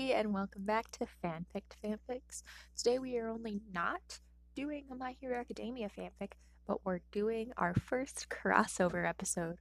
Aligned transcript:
Everybody, 0.00 0.18
and 0.18 0.32
welcome 0.32 0.64
back 0.64 0.90
to 0.92 1.06
Fanfic 1.22 1.64
Fanfics. 1.84 2.42
Today 2.74 2.98
we 2.98 3.18
are 3.18 3.28
only 3.28 3.60
not 3.70 4.20
doing 4.54 4.84
a 4.90 4.94
My 4.94 5.14
Hero 5.20 5.38
Academia 5.38 5.90
fanfic, 5.90 6.32
but 6.66 6.78
we're 6.86 7.00
doing 7.12 7.52
our 7.58 7.74
first 7.74 8.28
crossover 8.30 9.06
episode. 9.06 9.56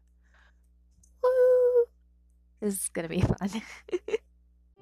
Woo! 1.22 1.86
This 2.62 2.76
is 2.76 2.90
gonna 2.90 3.10
be 3.10 3.22
fun. 3.22 3.62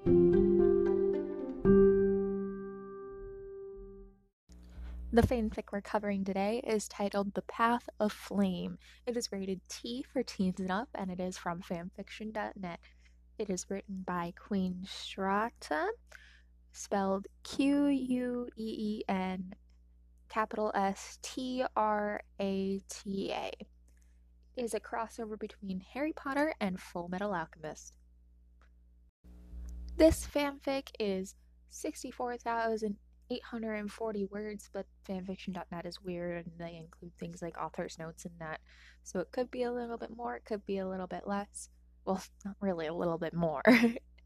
The 5.10 5.22
fanfic 5.22 5.72
we're 5.72 5.80
covering 5.80 6.22
today 6.22 6.62
is 6.64 6.86
titled 6.86 7.34
The 7.34 7.42
Path 7.42 7.88
of 7.98 8.12
Flame. 8.12 8.78
It 9.06 9.16
is 9.16 9.32
rated 9.32 9.62
T 9.68 10.04
for 10.12 10.22
teens 10.22 10.60
and 10.60 10.70
up, 10.70 10.90
and 10.94 11.10
it 11.10 11.18
is 11.18 11.38
from 11.38 11.62
fanfiction.net. 11.62 12.78
It 13.38 13.50
is 13.50 13.66
written 13.70 14.02
by 14.04 14.32
Queen 14.36 14.84
Strata, 14.84 15.92
spelled 16.72 17.28
Q 17.44 17.86
U 17.86 18.48
E 18.56 18.98
E 18.98 19.04
N 19.08 19.54
capital 20.28 20.72
S 20.74 21.20
T 21.22 21.64
R 21.76 22.20
A 22.40 22.80
T 22.88 23.30
A. 23.30 23.52
It 24.56 24.64
is 24.64 24.74
a 24.74 24.80
crossover 24.80 25.38
between 25.38 25.78
Harry 25.94 26.12
Potter 26.12 26.52
and 26.60 26.80
Full 26.80 27.08
Metal 27.08 27.32
Alchemist. 27.32 27.94
This 29.96 30.26
fanfic 30.26 30.88
is 30.98 31.36
64,840 31.70 34.24
words, 34.24 34.68
but 34.72 34.86
fanfiction.net 35.08 35.86
is 35.86 36.02
weird 36.02 36.44
and 36.44 36.58
they 36.58 36.74
include 36.74 37.16
things 37.16 37.40
like 37.40 37.56
author's 37.56 38.00
notes 38.00 38.24
in 38.24 38.32
that. 38.40 38.58
So 39.04 39.20
it 39.20 39.30
could 39.30 39.52
be 39.52 39.62
a 39.62 39.72
little 39.72 39.96
bit 39.96 40.10
more, 40.16 40.34
it 40.34 40.44
could 40.44 40.66
be 40.66 40.78
a 40.78 40.88
little 40.88 41.06
bit 41.06 41.24
less. 41.24 41.68
Well, 42.08 42.22
not 42.44 42.56
really, 42.60 42.86
a 42.86 42.94
little 42.94 43.18
bit 43.18 43.34
more. 43.34 43.62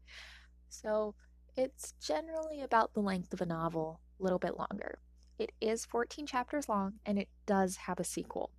so 0.69 1.15
it's 1.57 1.93
generally 2.01 2.61
about 2.61 2.93
the 2.93 3.01
length 3.01 3.33
of 3.33 3.41
a 3.41 3.45
novel, 3.45 3.99
a 4.19 4.23
little 4.23 4.39
bit 4.39 4.57
longer. 4.57 4.99
It 5.37 5.51
is 5.59 5.85
14 5.85 6.25
chapters 6.25 6.69
long 6.69 6.93
and 7.05 7.19
it 7.19 7.27
does 7.45 7.75
have 7.75 7.99
a 7.99 8.05
sequel. 8.05 8.51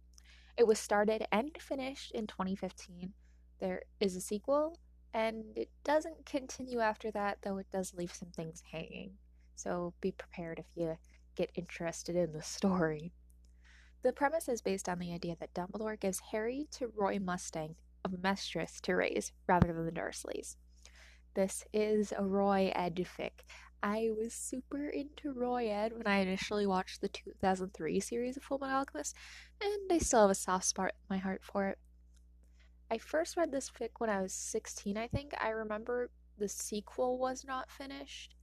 It 0.59 0.67
was 0.67 0.79
started 0.79 1.27
and 1.33 1.51
finished 1.59 2.13
in 2.13 2.27
2015. 2.27 3.15
There 3.61 3.83
is 3.99 4.15
a 4.15 4.21
sequel 4.21 4.79
and 5.15 5.57
it 5.57 5.71
doesn't 5.85 6.27
continue 6.27 6.81
after 6.81 7.11
that, 7.13 7.39
though 7.43 7.57
it 7.57 7.67
does 7.73 7.95
leave 7.95 8.13
some 8.13 8.31
things 8.31 8.63
hanging. 8.71 9.13
So 9.55 9.95
be 10.03 10.13
prepared 10.13 10.59
if 10.59 10.67
you 10.75 10.99
get 11.35 11.51
interested 11.55 12.15
in 12.15 12.33
the 12.33 12.43
story. 12.59 13.13
The 14.03 14.13
premise 14.13 14.51
is 14.51 14.61
based 14.61 14.87
on 14.87 14.99
the 14.99 15.15
idea 15.15 15.35
that 15.41 15.55
Dumbledore 15.55 15.99
gives 15.99 16.21
Harry 16.31 16.67
to 16.73 16.93
Roy 16.95 17.19
Mustang 17.19 17.77
a 18.05 18.11
mistress 18.23 18.81
to 18.83 18.95
raise 18.95 19.33
rather 19.47 19.73
than 19.73 19.87
the 19.87 19.93
Dursleys. 19.93 20.57
This 21.35 21.65
is 21.73 22.13
a 22.17 22.25
Roy 22.25 22.71
Ed 22.75 22.97
fic. 23.19 23.43
I 23.83 24.11
was 24.17 24.33
super 24.33 24.89
into 24.89 25.33
Roy 25.33 25.69
Ed 25.69 25.93
when 25.97 26.07
I 26.07 26.19
initially 26.19 26.67
watched 26.67 27.01
the 27.01 27.09
2003 27.09 28.01
series 28.01 28.37
of 28.37 28.45
Fullmetal 28.45 28.73
Alchemist, 28.73 29.15
and 29.61 29.93
I 29.93 29.99
still 29.99 30.23
have 30.23 30.31
a 30.31 30.35
soft 30.35 30.65
spot 30.65 30.93
in 30.95 31.15
my 31.15 31.19
heart 31.19 31.43
for 31.45 31.69
it. 31.69 31.79
I 32.91 32.99
first 32.99 33.37
read 33.37 33.51
this 33.51 33.71
fic 33.71 33.91
when 33.99 34.11
I 34.11 34.23
was 34.23 34.33
16, 34.33 34.97
I 34.97 35.09
think. 35.09 35.35
I 35.41 35.49
remember 35.49 36.11
the 36.39 36.49
sequel 36.49 37.19
was 37.19 37.45
not 37.45 37.71
finished, 37.71 38.37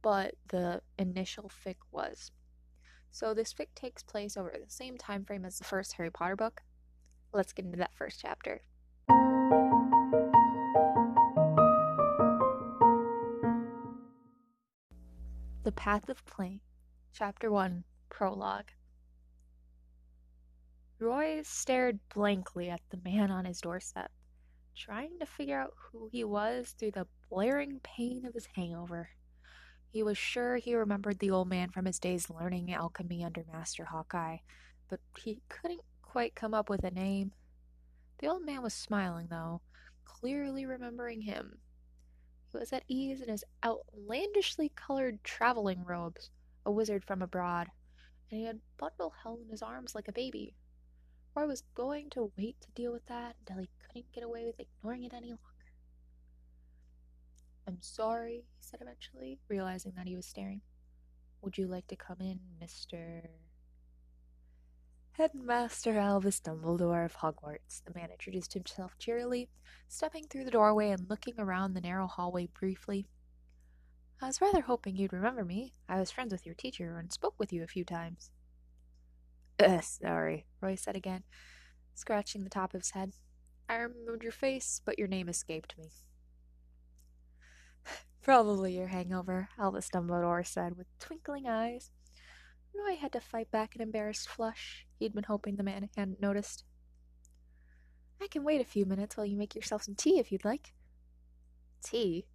but 0.00 0.34
the 0.48 0.80
initial 0.98 1.50
fic 1.64 1.76
was. 1.90 2.32
So 3.10 3.34
this 3.34 3.52
fic 3.52 3.68
takes 3.74 4.02
place 4.02 4.36
over 4.36 4.52
the 4.52 4.70
same 4.70 4.96
time 4.96 5.24
frame 5.24 5.44
as 5.44 5.58
the 5.58 5.64
first 5.64 5.92
Harry 5.92 6.10
Potter 6.10 6.36
book. 6.36 6.62
Let's 7.32 7.52
get 7.52 7.66
into 7.66 7.78
that 7.78 7.94
first 7.94 8.20
chapter. 8.20 8.62
The 15.72 15.80
Path 15.80 16.10
of 16.10 16.18
Flame, 16.18 16.60
Chapter 17.14 17.50
1, 17.50 17.84
Prologue. 18.10 18.72
Roy 20.98 21.40
stared 21.44 21.98
blankly 22.14 22.68
at 22.68 22.82
the 22.90 23.00
man 23.02 23.30
on 23.30 23.46
his 23.46 23.62
doorstep, 23.62 24.12
trying 24.76 25.18
to 25.18 25.24
figure 25.24 25.58
out 25.58 25.72
who 25.78 26.10
he 26.12 26.24
was 26.24 26.72
through 26.72 26.90
the 26.90 27.06
blaring 27.30 27.80
pain 27.82 28.26
of 28.26 28.34
his 28.34 28.48
hangover. 28.54 29.12
He 29.88 30.02
was 30.02 30.18
sure 30.18 30.58
he 30.58 30.74
remembered 30.74 31.20
the 31.20 31.30
old 31.30 31.48
man 31.48 31.70
from 31.70 31.86
his 31.86 31.98
days 31.98 32.28
learning 32.28 32.70
alchemy 32.70 33.24
under 33.24 33.46
Master 33.50 33.86
Hawkeye, 33.86 34.38
but 34.90 35.00
he 35.18 35.40
couldn't 35.48 35.80
quite 36.02 36.34
come 36.34 36.52
up 36.52 36.68
with 36.68 36.84
a 36.84 36.90
name. 36.90 37.32
The 38.18 38.26
old 38.26 38.44
man 38.44 38.60
was 38.60 38.74
smiling, 38.74 39.28
though, 39.30 39.62
clearly 40.04 40.66
remembering 40.66 41.22
him. 41.22 41.60
Was 42.52 42.72
at 42.72 42.84
ease 42.86 43.22
in 43.22 43.28
his 43.28 43.44
outlandishly 43.64 44.70
colored 44.76 45.24
traveling 45.24 45.84
robes, 45.84 46.30
a 46.66 46.70
wizard 46.70 47.02
from 47.02 47.22
abroad, 47.22 47.68
and 48.30 48.40
he 48.40 48.46
had 48.46 48.60
Bundle 48.76 49.14
held 49.22 49.40
in 49.40 49.48
his 49.48 49.62
arms 49.62 49.94
like 49.94 50.06
a 50.06 50.12
baby. 50.12 50.54
Roy 51.34 51.46
was 51.46 51.62
going 51.74 52.10
to 52.10 52.30
wait 52.36 52.60
to 52.60 52.70
deal 52.72 52.92
with 52.92 53.06
that 53.06 53.36
until 53.40 53.62
he 53.62 53.70
couldn't 53.86 54.12
get 54.12 54.22
away 54.22 54.44
with 54.44 54.60
ignoring 54.60 55.04
it 55.04 55.14
any 55.14 55.30
longer. 55.30 55.72
I'm 57.66 57.80
sorry, 57.80 58.44
he 58.58 58.60
said 58.60 58.80
eventually, 58.82 59.38
realizing 59.48 59.92
that 59.96 60.06
he 60.06 60.16
was 60.16 60.26
staring. 60.26 60.60
Would 61.40 61.56
you 61.56 61.66
like 61.66 61.86
to 61.88 61.96
come 61.96 62.20
in, 62.20 62.38
Mr. 62.62 63.22
Headmaster 65.18 65.98
Albus 65.98 66.40
Dumbledore 66.40 67.04
of 67.04 67.16
Hogwarts, 67.16 67.82
the 67.84 67.92
man 67.94 68.10
introduced 68.10 68.54
himself 68.54 68.96
cheerily, 68.98 69.50
stepping 69.86 70.24
through 70.24 70.46
the 70.46 70.50
doorway 70.50 70.88
and 70.88 71.06
looking 71.10 71.34
around 71.38 71.74
the 71.74 71.82
narrow 71.82 72.06
hallway 72.06 72.48
briefly. 72.58 73.08
I 74.22 74.26
was 74.26 74.40
rather 74.40 74.62
hoping 74.62 74.96
you'd 74.96 75.12
remember 75.12 75.44
me. 75.44 75.74
I 75.86 76.00
was 76.00 76.10
friends 76.10 76.32
with 76.32 76.46
your 76.46 76.54
teacher 76.54 76.96
and 76.96 77.12
spoke 77.12 77.34
with 77.38 77.52
you 77.52 77.62
a 77.62 77.66
few 77.66 77.84
times. 77.84 78.30
Uh, 79.60 79.82
sorry, 79.82 80.46
Roy 80.62 80.76
said 80.76 80.96
again, 80.96 81.24
scratching 81.94 82.42
the 82.42 82.48
top 82.48 82.72
of 82.72 82.80
his 82.80 82.92
head. 82.92 83.12
I 83.68 83.74
remembered 83.74 84.22
your 84.22 84.32
face, 84.32 84.80
but 84.82 84.98
your 84.98 85.08
name 85.08 85.28
escaped 85.28 85.76
me. 85.76 85.90
Probably 88.22 88.78
your 88.78 88.86
hangover, 88.86 89.50
Albus 89.58 89.90
Dumbledore 89.90 90.46
said 90.46 90.78
with 90.78 90.86
twinkling 90.98 91.46
eyes. 91.46 91.90
Roy 92.74 92.96
had 92.96 93.12
to 93.12 93.20
fight 93.20 93.50
back 93.50 93.74
an 93.74 93.82
embarrassed 93.82 94.28
flush. 94.28 94.86
He'd 95.02 95.14
been 95.14 95.24
hoping 95.24 95.56
the 95.56 95.64
man 95.64 95.88
hadn't 95.96 96.20
noticed. 96.20 96.62
I 98.20 98.28
can 98.28 98.44
wait 98.44 98.60
a 98.60 98.64
few 98.64 98.86
minutes 98.86 99.16
while 99.16 99.26
you 99.26 99.36
make 99.36 99.56
yourself 99.56 99.82
some 99.82 99.96
tea 99.96 100.20
if 100.20 100.30
you'd 100.30 100.44
like. 100.44 100.74
Tea? 101.82 102.26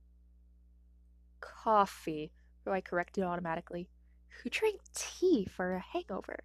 Coffee, 1.40 2.34
Roy 2.66 2.82
corrected 2.82 3.24
automatically. 3.24 3.88
Who 4.28 4.50
drank 4.50 4.82
tea 4.94 5.46
for 5.46 5.76
a 5.76 5.80
hangover? 5.80 6.40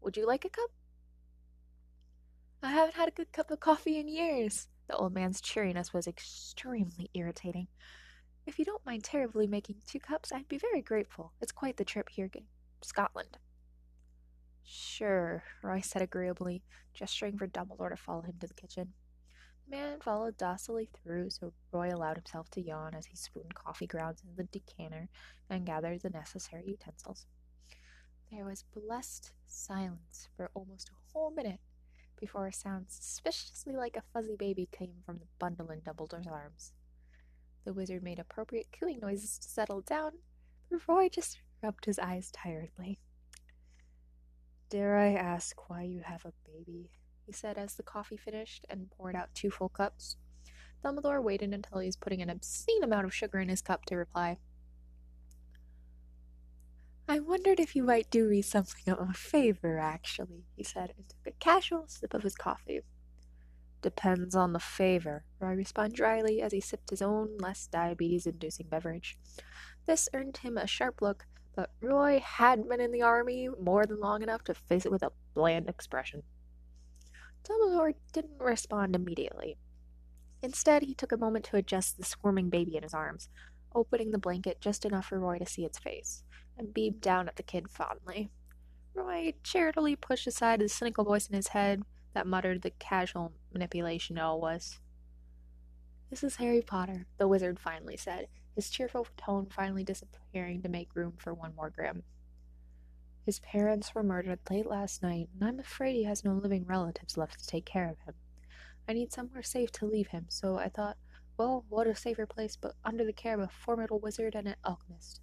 Would 0.00 0.16
you 0.16 0.26
like 0.26 0.44
a 0.44 0.48
cup? 0.48 0.70
I 2.60 2.72
haven't 2.72 2.96
had 2.96 3.06
a 3.06 3.12
good 3.12 3.30
cup 3.30 3.52
of 3.52 3.60
coffee 3.60 4.00
in 4.00 4.08
years. 4.08 4.66
The 4.88 4.96
old 4.96 5.14
man's 5.14 5.40
cheeriness 5.40 5.92
was 5.92 6.08
extremely 6.08 7.08
irritating. 7.14 7.68
If 8.46 8.58
you 8.58 8.64
don't 8.64 8.84
mind 8.84 9.04
terribly 9.04 9.46
making 9.46 9.76
two 9.86 10.00
cups, 10.00 10.32
I'd 10.32 10.48
be 10.48 10.58
very 10.58 10.82
grateful. 10.82 11.34
It's 11.40 11.52
quite 11.52 11.76
the 11.76 11.84
trip 11.84 12.08
here 12.08 12.28
Scotland. 12.82 13.38
Sure, 14.64 15.42
Roy 15.62 15.80
said 15.80 16.02
agreeably, 16.02 16.62
gesturing 16.94 17.36
for 17.36 17.46
Dumbledore 17.46 17.90
to 17.90 17.96
follow 17.96 18.22
him 18.22 18.36
to 18.40 18.46
the 18.46 18.54
kitchen. 18.54 18.92
The 19.64 19.76
man 19.76 20.00
followed 20.00 20.36
docilely 20.36 20.88
through, 20.92 21.30
so 21.30 21.52
Roy 21.72 21.94
allowed 21.94 22.16
himself 22.16 22.50
to 22.50 22.60
yawn 22.60 22.94
as 22.94 23.06
he 23.06 23.16
spooned 23.16 23.54
coffee 23.54 23.86
grounds 23.86 24.22
into 24.22 24.36
the 24.36 24.44
decanter 24.44 25.08
and 25.48 25.66
gathered 25.66 26.02
the 26.02 26.10
necessary 26.10 26.64
utensils. 26.66 27.26
There 28.30 28.44
was 28.44 28.64
blessed 28.74 29.32
silence 29.46 30.28
for 30.36 30.50
almost 30.54 30.90
a 30.90 31.12
whole 31.12 31.30
minute 31.30 31.60
before 32.18 32.46
a 32.46 32.52
sound 32.52 32.86
suspiciously 32.90 33.74
like 33.74 33.96
a 33.96 34.02
fuzzy 34.12 34.36
baby 34.36 34.68
came 34.70 35.02
from 35.04 35.18
the 35.18 35.26
bundle 35.38 35.70
in 35.70 35.80
Dumbledore's 35.80 36.26
arms. 36.26 36.72
The 37.64 37.72
wizard 37.72 38.02
made 38.02 38.18
appropriate 38.18 38.68
cooing 38.78 39.00
noises 39.00 39.38
to 39.38 39.48
settle 39.48 39.80
down, 39.80 40.12
but 40.70 40.86
Roy 40.86 41.08
just 41.08 41.40
rubbed 41.62 41.86
his 41.86 41.98
eyes 41.98 42.30
tiredly. 42.30 43.00
Dare 44.70 44.96
I 44.96 45.14
ask 45.14 45.68
why 45.68 45.82
you 45.82 46.02
have 46.02 46.24
a 46.24 46.32
baby? 46.46 46.90
he 47.26 47.32
said 47.32 47.58
as 47.58 47.74
the 47.74 47.82
coffee 47.82 48.16
finished 48.16 48.64
and 48.70 48.90
poured 48.90 49.16
out 49.16 49.34
two 49.34 49.50
full 49.50 49.68
cups. 49.68 50.16
Dumbledore 50.84 51.22
waited 51.22 51.52
until 51.52 51.80
he 51.80 51.86
was 51.86 51.96
putting 51.96 52.22
an 52.22 52.30
obscene 52.30 52.84
amount 52.84 53.04
of 53.04 53.14
sugar 53.14 53.40
in 53.40 53.48
his 53.48 53.62
cup 53.62 53.84
to 53.86 53.96
reply. 53.96 54.38
I 57.08 57.18
wondered 57.18 57.58
if 57.58 57.74
you 57.74 57.82
might 57.82 58.10
do 58.10 58.28
me 58.28 58.42
something 58.42 58.92
of 58.92 59.10
a 59.10 59.12
favor, 59.12 59.78
actually, 59.78 60.44
he 60.54 60.62
said, 60.62 60.94
and 60.96 61.08
took 61.08 61.26
a 61.26 61.36
casual 61.38 61.88
sip 61.88 62.14
of 62.14 62.22
his 62.22 62.36
coffee. 62.36 62.82
Depends 63.82 64.36
on 64.36 64.52
the 64.52 64.60
favor, 64.60 65.24
Roy 65.40 65.54
responded 65.54 65.96
dryly 65.96 66.40
as 66.40 66.52
he 66.52 66.60
sipped 66.60 66.90
his 66.90 67.02
own 67.02 67.38
less 67.38 67.66
diabetes 67.66 68.26
inducing 68.26 68.68
beverage. 68.68 69.18
This 69.86 70.08
earned 70.14 70.36
him 70.36 70.56
a 70.56 70.68
sharp 70.68 71.02
look, 71.02 71.26
but 71.54 71.70
Roy 71.80 72.20
had 72.20 72.68
been 72.68 72.80
in 72.80 72.92
the 72.92 73.02
army 73.02 73.48
more 73.60 73.86
than 73.86 74.00
long 74.00 74.22
enough 74.22 74.44
to 74.44 74.54
face 74.54 74.86
it 74.86 74.92
with 74.92 75.02
a 75.02 75.12
bland 75.34 75.68
expression. 75.68 76.22
Dumbledore 77.44 77.94
didn't 78.12 78.38
respond 78.38 78.94
immediately. 78.94 79.56
Instead, 80.42 80.82
he 80.82 80.94
took 80.94 81.12
a 81.12 81.16
moment 81.16 81.44
to 81.46 81.56
adjust 81.56 81.96
the 81.96 82.04
squirming 82.04 82.48
baby 82.50 82.76
in 82.76 82.82
his 82.82 82.94
arms, 82.94 83.28
opening 83.74 84.10
the 84.10 84.18
blanket 84.18 84.60
just 84.60 84.84
enough 84.84 85.06
for 85.06 85.18
Roy 85.18 85.38
to 85.38 85.46
see 85.46 85.64
its 85.64 85.78
face, 85.78 86.22
and 86.56 86.74
beamed 86.74 87.00
down 87.00 87.28
at 87.28 87.36
the 87.36 87.42
kid 87.42 87.68
fondly. 87.68 88.30
Roy 88.94 89.34
charitably 89.42 89.96
pushed 89.96 90.26
aside 90.26 90.60
the 90.60 90.68
cynical 90.68 91.04
voice 91.04 91.28
in 91.28 91.34
his 91.34 91.48
head 91.48 91.82
that 92.14 92.26
muttered 92.26 92.62
the 92.62 92.70
casual 92.70 93.32
manipulation 93.52 94.18
it 94.18 94.20
all 94.20 94.40
was. 94.40 94.80
This 96.10 96.24
is 96.24 96.36
Harry 96.36 96.60
Potter, 96.60 97.06
the 97.18 97.28
wizard 97.28 97.60
finally 97.60 97.96
said, 97.96 98.26
his 98.60 98.68
cheerful 98.68 99.06
tone 99.16 99.46
finally 99.46 99.82
disappearing 99.82 100.60
to 100.60 100.68
make 100.68 100.94
room 100.94 101.14
for 101.16 101.32
one 101.32 101.54
more 101.56 101.70
grim. 101.70 102.02
His 103.24 103.40
parents 103.40 103.94
were 103.94 104.02
murdered 104.02 104.38
late 104.50 104.66
last 104.66 105.02
night, 105.02 105.30
and 105.32 105.48
I'm 105.48 105.58
afraid 105.58 105.94
he 105.94 106.04
has 106.04 106.26
no 106.26 106.34
living 106.34 106.66
relatives 106.66 107.16
left 107.16 107.40
to 107.40 107.46
take 107.46 107.64
care 107.64 107.88
of 107.88 107.98
him. 108.00 108.12
I 108.86 108.92
need 108.92 109.14
somewhere 109.14 109.42
safe 109.42 109.72
to 109.72 109.86
leave 109.86 110.08
him, 110.08 110.26
so 110.28 110.58
I 110.58 110.68
thought, 110.68 110.98
well, 111.38 111.64
what 111.70 111.86
a 111.86 111.94
safer 111.94 112.26
place 112.26 112.54
but 112.54 112.74
under 112.84 113.02
the 113.02 113.14
care 113.14 113.32
of 113.32 113.40
a 113.40 113.48
formidable 113.48 113.98
wizard 113.98 114.34
and 114.34 114.46
an 114.46 114.56
alchemist. 114.62 115.22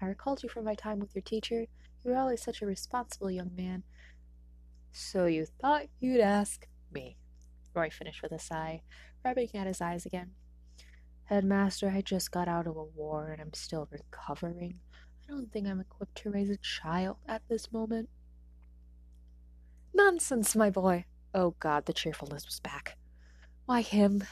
I 0.00 0.06
recalled 0.06 0.42
you 0.42 0.48
from 0.48 0.64
my 0.64 0.74
time 0.74 1.00
with 1.00 1.14
your 1.14 1.20
teacher. 1.20 1.66
You 2.02 2.12
were 2.12 2.16
always 2.16 2.40
such 2.40 2.62
a 2.62 2.66
responsible 2.66 3.30
young 3.30 3.54
man. 3.54 3.82
So 4.90 5.26
you 5.26 5.44
thought 5.44 5.88
you'd 5.98 6.22
ask 6.22 6.66
me, 6.90 7.18
Roy 7.74 7.90
finished 7.90 8.22
with 8.22 8.32
a 8.32 8.38
sigh, 8.38 8.80
rubbing 9.22 9.50
at 9.52 9.66
his 9.66 9.82
eyes 9.82 10.06
again. 10.06 10.30
Headmaster, 11.30 11.88
I 11.88 12.00
just 12.00 12.32
got 12.32 12.48
out 12.48 12.66
of 12.66 12.76
a 12.76 12.82
war 12.82 13.30
and 13.30 13.40
I'm 13.40 13.54
still 13.54 13.88
recovering. 13.92 14.80
I 15.22 15.30
don't 15.30 15.52
think 15.52 15.68
I'm 15.68 15.78
equipped 15.78 16.16
to 16.16 16.30
raise 16.30 16.50
a 16.50 16.56
child 16.56 17.18
at 17.28 17.42
this 17.48 17.70
moment. 17.70 18.08
Nonsense, 19.94 20.56
my 20.56 20.70
boy. 20.70 21.04
Oh 21.32 21.54
God, 21.60 21.86
the 21.86 21.92
cheerfulness 21.92 22.46
was 22.46 22.58
back. 22.58 22.98
Why 23.66 23.82
him? 23.82 24.24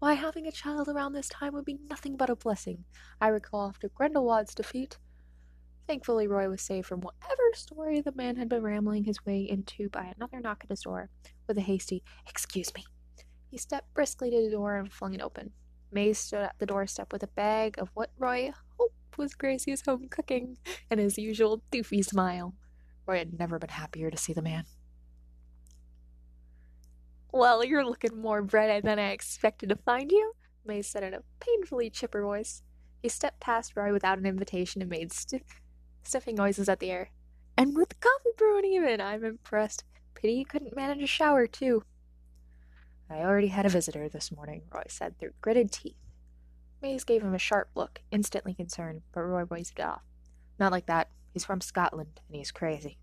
Why 0.00 0.14
having 0.14 0.48
a 0.48 0.50
child 0.50 0.88
around 0.88 1.12
this 1.12 1.28
time 1.28 1.54
would 1.54 1.64
be 1.64 1.78
nothing 1.88 2.16
but 2.16 2.30
a 2.30 2.34
blessing. 2.34 2.84
I 3.20 3.28
recall 3.28 3.68
after 3.68 3.88
Grindelwald's 3.88 4.56
defeat. 4.56 4.98
Thankfully, 5.86 6.26
Roy 6.26 6.48
was 6.48 6.62
saved 6.62 6.88
from 6.88 7.02
whatever 7.02 7.42
story 7.54 8.00
the 8.00 8.10
man 8.10 8.34
had 8.34 8.48
been 8.48 8.64
rambling 8.64 9.04
his 9.04 9.24
way 9.24 9.48
into 9.48 9.88
by 9.88 10.12
another 10.16 10.40
knock 10.40 10.64
at 10.64 10.70
his 10.70 10.80
door. 10.80 11.10
With 11.46 11.58
a 11.58 11.60
hasty, 11.60 12.02
Excuse 12.28 12.74
me, 12.74 12.86
he 13.48 13.56
stepped 13.56 13.94
briskly 13.94 14.30
to 14.30 14.42
the 14.42 14.50
door 14.50 14.78
and 14.78 14.92
flung 14.92 15.14
it 15.14 15.22
open. 15.22 15.52
Maes 15.92 16.18
stood 16.18 16.40
at 16.42 16.58
the 16.58 16.66
doorstep 16.66 17.12
with 17.12 17.22
a 17.22 17.28
bag 17.28 17.76
of 17.78 17.90
what 17.94 18.10
Roy 18.18 18.52
hoped 18.78 19.18
was 19.18 19.34
Gracia's 19.34 19.82
home 19.82 20.08
cooking 20.08 20.56
and 20.90 20.98
his 20.98 21.18
usual 21.18 21.62
doofy 21.70 22.04
smile. 22.04 22.54
Roy 23.06 23.18
had 23.18 23.38
never 23.38 23.58
been 23.58 23.70
happier 23.70 24.10
to 24.10 24.16
see 24.16 24.32
the 24.32 24.42
man. 24.42 24.64
Well, 27.32 27.64
you're 27.64 27.84
looking 27.84 28.20
more 28.20 28.42
bright 28.42 28.84
than 28.84 28.98
I 28.98 29.10
expected 29.10 29.68
to 29.70 29.76
find 29.76 30.10
you, 30.10 30.32
Maes 30.64 30.86
said 30.86 31.02
in 31.02 31.14
a 31.14 31.22
painfully 31.40 31.90
chipper 31.90 32.22
voice. 32.22 32.62
He 33.02 33.08
stepped 33.08 33.40
past 33.40 33.72
Roy 33.74 33.92
without 33.92 34.18
an 34.18 34.26
invitation 34.26 34.80
and 34.80 34.90
made 34.90 35.12
stiff, 35.12 35.42
sniffing 36.04 36.36
noises 36.36 36.68
at 36.68 36.78
the 36.78 36.90
air. 36.90 37.10
And 37.56 37.76
with 37.76 38.00
coffee 38.00 38.30
brewing 38.36 38.64
even, 38.66 39.00
I'm 39.00 39.24
impressed. 39.24 39.84
Pity 40.14 40.34
you 40.34 40.44
couldn't 40.44 40.76
manage 40.76 41.02
a 41.02 41.06
shower, 41.06 41.46
too. 41.46 41.84
I 43.12 43.20
already 43.24 43.48
had 43.48 43.66
a 43.66 43.68
visitor 43.68 44.08
this 44.08 44.32
morning, 44.32 44.62
Roy 44.72 44.84
said 44.88 45.18
through 45.18 45.32
gritted 45.42 45.70
teeth. 45.70 45.96
Maes 46.80 47.04
gave 47.04 47.22
him 47.22 47.34
a 47.34 47.38
sharp 47.38 47.68
look, 47.74 48.00
instantly 48.10 48.54
concerned, 48.54 49.02
but 49.12 49.20
Roy 49.20 49.44
waved 49.44 49.78
it 49.78 49.84
off. 49.84 50.02
Not 50.58 50.72
like 50.72 50.86
that. 50.86 51.10
He's 51.32 51.44
from 51.44 51.60
Scotland, 51.60 52.20
and 52.26 52.36
he's 52.36 52.50
crazy. 52.50 52.98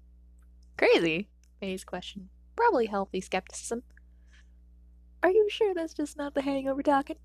Crazy? 0.78 1.30
Maes 1.62 1.84
questioned. 1.84 2.30
Probably 2.56 2.88
healthy 2.88 3.22
skepticism. 3.22 3.84
Are 5.22 5.30
you 5.30 5.48
sure 5.50 5.76
that's 5.76 5.94
just 5.94 6.18
not 6.18 6.34
the 6.34 6.42
hangover 6.42 6.82
talking? 6.82 7.18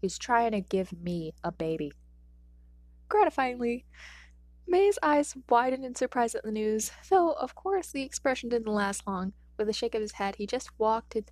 He's 0.00 0.16
trying 0.16 0.52
to 0.52 0.62
give 0.62 0.92
me 0.98 1.34
a 1.44 1.52
baby. 1.52 1.92
Gratifyingly, 3.10 3.84
Maes' 4.66 4.98
eyes 5.02 5.36
widened 5.48 5.84
in 5.84 5.94
surprise 5.94 6.34
at 6.34 6.42
the 6.42 6.50
news, 6.50 6.90
though, 7.10 7.32
of 7.32 7.54
course, 7.54 7.92
the 7.92 8.02
expression 8.02 8.48
didn't 8.48 8.72
last 8.72 9.06
long. 9.06 9.34
With 9.58 9.68
a 9.68 9.74
shake 9.74 9.94
of 9.94 10.00
his 10.00 10.12
head, 10.12 10.36
he 10.36 10.46
just 10.46 10.70
walked 10.78 11.10
to 11.10 11.24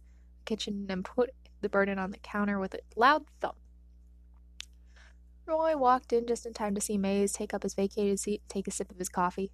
kitchen 0.44 0.86
and 0.88 1.04
put 1.04 1.30
the 1.60 1.68
burden 1.68 1.98
on 1.98 2.10
the 2.10 2.18
counter 2.18 2.58
with 2.58 2.74
a 2.74 2.80
loud 2.96 3.24
thump. 3.40 3.56
Roy 5.46 5.76
walked 5.76 6.12
in 6.12 6.26
just 6.26 6.46
in 6.46 6.54
time 6.54 6.74
to 6.74 6.80
see 6.80 6.96
Maes 6.96 7.32
take 7.32 7.52
up 7.52 7.62
his 7.62 7.74
vacated 7.74 8.18
seat 8.18 8.42
and 8.42 8.48
take 8.48 8.66
a 8.66 8.70
sip 8.70 8.90
of 8.90 8.98
his 8.98 9.08
coffee. 9.08 9.52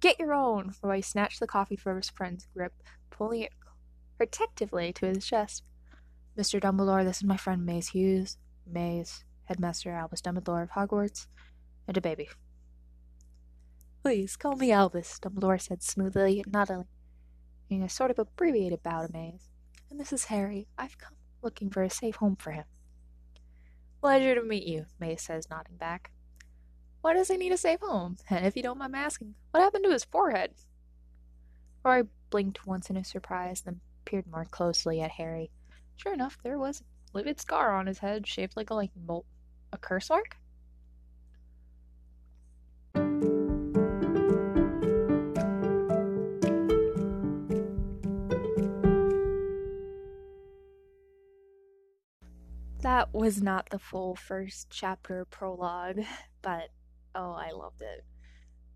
Get 0.00 0.18
your 0.18 0.34
own! 0.34 0.72
Roy 0.82 1.00
snatched 1.00 1.40
the 1.40 1.46
coffee 1.46 1.76
from 1.76 1.96
his 1.96 2.10
friend's 2.10 2.46
grip, 2.54 2.74
pulling 3.10 3.40
it 3.40 3.52
protectively 4.16 4.92
to 4.92 5.06
his 5.06 5.26
chest. 5.26 5.64
Mr. 6.38 6.60
Dumbledore, 6.60 7.04
this 7.04 7.18
is 7.18 7.24
my 7.24 7.36
friend 7.36 7.64
Maes 7.64 7.88
Hughes. 7.88 8.36
Maes, 8.66 9.24
Headmaster 9.44 9.92
Albus 9.92 10.20
Dumbledore 10.20 10.62
of 10.62 10.70
Hogwarts, 10.70 11.26
and 11.88 11.96
a 11.96 12.00
baby. 12.00 12.28
Please, 14.02 14.36
call 14.36 14.56
me 14.56 14.70
Albus, 14.70 15.18
Dumbledore 15.20 15.60
said 15.60 15.82
smoothly, 15.82 16.40
and 16.40 16.52
nodding 16.52 16.84
in 17.68 17.82
a 17.82 17.88
sort 17.88 18.10
of 18.10 18.18
abbreviated 18.18 18.82
bow 18.82 19.06
to 19.06 19.12
Maes 19.12 19.48
and 19.90 20.00
this 20.00 20.12
is 20.12 20.24
Harry. 20.24 20.68
I've 20.76 20.98
come 20.98 21.14
looking 21.42 21.70
for 21.70 21.82
a 21.82 21.90
safe 21.90 22.16
home 22.16 22.36
for 22.36 22.50
him. 22.50 22.64
Pleasure 24.00 24.34
to 24.34 24.42
meet 24.42 24.66
you, 24.66 24.86
Maes 25.00 25.22
says, 25.22 25.48
nodding 25.50 25.76
back. 25.76 26.10
Why 27.00 27.14
does 27.14 27.28
he 27.28 27.36
need 27.36 27.52
a 27.52 27.56
safe 27.56 27.80
home? 27.80 28.16
And 28.30 28.44
if 28.46 28.56
you 28.56 28.62
don't 28.62 28.78
mind 28.78 28.96
asking, 28.96 29.34
what 29.50 29.62
happened 29.62 29.84
to 29.84 29.92
his 29.92 30.04
forehead? 30.04 30.52
Roy 31.84 32.02
blinked 32.30 32.66
once 32.66 32.90
in 32.90 32.96
his 32.96 33.08
surprise, 33.08 33.60
then 33.60 33.80
peered 34.04 34.26
more 34.26 34.44
closely 34.44 35.00
at 35.00 35.12
Harry. 35.12 35.50
Sure 35.96 36.12
enough, 36.12 36.38
there 36.42 36.58
was 36.58 36.80
a 36.80 37.16
livid 37.16 37.40
scar 37.40 37.74
on 37.74 37.86
his 37.86 37.98
head, 37.98 38.26
shaped 38.26 38.56
like 38.56 38.70
a 38.70 38.74
lightning 38.74 39.06
bolt. 39.06 39.26
A 39.72 39.78
curse 39.78 40.10
mark? 40.10 40.36
That 52.86 53.12
was 53.12 53.42
not 53.42 53.70
the 53.70 53.80
full 53.80 54.14
first 54.14 54.68
chapter 54.70 55.24
prologue, 55.24 56.04
but 56.40 56.68
oh, 57.16 57.32
I 57.32 57.50
loved 57.50 57.82
it. 57.82 58.04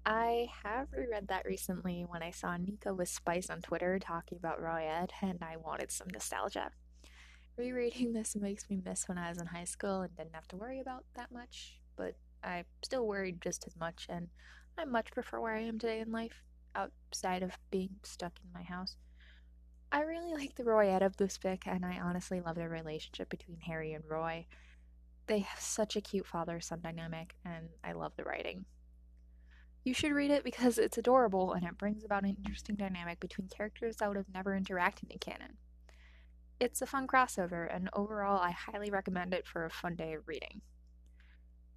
I 0.04 0.48
have 0.64 0.88
reread 0.90 1.28
that 1.28 1.44
recently 1.44 2.04
when 2.08 2.20
I 2.20 2.32
saw 2.32 2.56
Nika 2.56 2.92
with 2.92 3.08
Spice 3.08 3.48
on 3.50 3.62
Twitter 3.62 4.00
talking 4.00 4.36
about 4.36 4.60
Roy 4.60 4.88
Ed, 4.88 5.12
and 5.22 5.38
I 5.40 5.58
wanted 5.58 5.92
some 5.92 6.08
nostalgia. 6.12 6.72
Rereading 7.56 8.12
this 8.12 8.34
makes 8.34 8.68
me 8.68 8.80
miss 8.84 9.06
when 9.06 9.16
I 9.16 9.28
was 9.28 9.38
in 9.38 9.46
high 9.46 9.62
school 9.62 10.00
and 10.00 10.16
didn't 10.16 10.34
have 10.34 10.48
to 10.48 10.56
worry 10.56 10.80
about 10.80 11.04
that 11.14 11.30
much, 11.30 11.78
but 11.96 12.16
I 12.42 12.64
still 12.82 13.06
worried 13.06 13.40
just 13.40 13.64
as 13.68 13.76
much, 13.76 14.08
and 14.08 14.26
I 14.76 14.86
much 14.86 15.12
prefer 15.12 15.40
where 15.40 15.54
I 15.54 15.62
am 15.62 15.78
today 15.78 16.00
in 16.00 16.10
life, 16.10 16.42
outside 16.74 17.44
of 17.44 17.56
being 17.70 17.90
stuck 18.02 18.32
in 18.42 18.50
my 18.52 18.64
house. 18.64 18.96
I 19.92 20.02
really 20.02 20.32
like 20.34 20.54
the 20.54 20.62
this 21.16 21.36
fic, 21.36 21.62
and 21.66 21.84
I 21.84 21.98
honestly 21.98 22.40
love 22.40 22.54
the 22.54 22.68
relationship 22.68 23.28
between 23.28 23.58
Harry 23.58 23.92
and 23.92 24.04
Roy. 24.08 24.46
They 25.26 25.40
have 25.40 25.60
such 25.60 25.96
a 25.96 26.00
cute 26.00 26.26
father 26.26 26.60
son 26.60 26.80
dynamic, 26.80 27.34
and 27.44 27.68
I 27.82 27.92
love 27.92 28.12
the 28.16 28.24
writing. 28.24 28.66
You 29.84 29.92
should 29.94 30.12
read 30.12 30.30
it 30.30 30.44
because 30.44 30.78
it's 30.78 30.98
adorable 30.98 31.54
and 31.54 31.64
it 31.64 31.78
brings 31.78 32.04
about 32.04 32.24
an 32.24 32.36
interesting 32.36 32.76
dynamic 32.76 33.18
between 33.18 33.48
characters 33.48 33.96
that 33.96 34.08
would 34.08 34.16
have 34.16 34.32
never 34.32 34.58
interacted 34.58 35.10
in 35.10 35.18
canon. 35.18 35.56
It's 36.60 36.82
a 36.82 36.86
fun 36.86 37.06
crossover, 37.06 37.74
and 37.74 37.88
overall, 37.92 38.40
I 38.40 38.50
highly 38.50 38.90
recommend 38.90 39.34
it 39.34 39.46
for 39.46 39.64
a 39.64 39.70
fun 39.70 39.96
day 39.96 40.12
of 40.12 40.28
reading. 40.28 40.60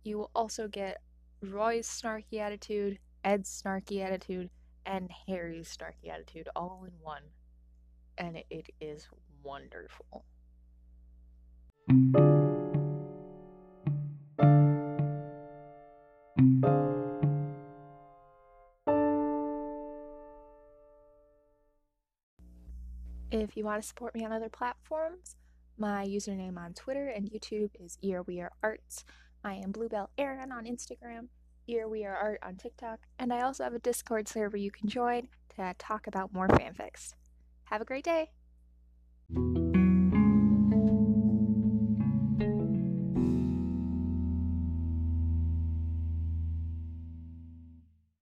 You 0.03 0.17
will 0.17 0.31
also 0.35 0.67
get 0.67 1.01
Roy's 1.41 1.87
snarky 1.87 2.39
attitude, 2.39 2.99
Ed's 3.23 3.49
snarky 3.49 4.03
attitude, 4.03 4.49
and 4.85 5.09
Harry's 5.27 5.75
snarky 5.75 6.11
attitude 6.11 6.49
all 6.55 6.83
in 6.85 6.93
one 7.01 7.23
and 8.17 8.37
it 8.49 8.69
is 8.79 9.07
wonderful. 9.43 10.25
If 23.31 23.57
you 23.57 23.65
want 23.65 23.81
to 23.81 23.87
support 23.87 24.13
me 24.13 24.23
on 24.23 24.31
other 24.31 24.49
platforms, 24.49 25.35
my 25.77 26.05
username 26.05 26.57
on 26.57 26.73
Twitter 26.73 27.07
and 27.07 27.29
YouTube 27.29 27.71
is 27.79 27.97
EarWeAreArts. 28.03 29.03
I 29.43 29.55
am 29.55 29.71
Bluebell 29.71 30.11
Aaron 30.17 30.51
on 30.51 30.65
Instagram, 30.65 31.27
EarWeAreArt 31.67 32.37
on 32.43 32.55
TikTok, 32.55 32.99
and 33.17 33.33
I 33.33 33.41
also 33.41 33.63
have 33.63 33.73
a 33.73 33.79
Discord 33.79 34.27
server 34.27 34.55
you 34.55 34.71
can 34.71 34.87
join 34.87 35.27
to 35.55 35.73
talk 35.79 36.07
about 36.07 36.31
more 36.31 36.47
fanfics. 36.47 37.13
Have 37.65 37.81
a 37.81 37.85
great 37.85 38.03
day. 38.03 38.29